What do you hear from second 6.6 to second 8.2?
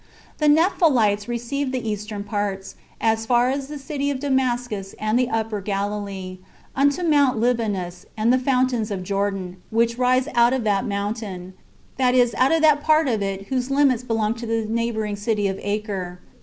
unto Mount Libanus,